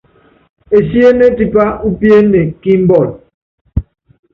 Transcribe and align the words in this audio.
Esiéné 0.77 1.27
tipá 1.37 1.65
úpiéne 1.89 2.41
kí 2.61 2.71
mbɔl. 2.83 3.07